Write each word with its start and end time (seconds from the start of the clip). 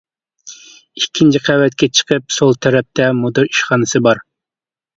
ئىككىنچى 1.01 1.41
قەۋەتكە 1.49 1.91
چىقىپ 1.99 2.35
سول 2.39 2.59
تەرەپتە 2.67 3.13
مۇدىر 3.21 3.51
ئىشخانىسى 3.53 4.05
بار. 4.09 4.27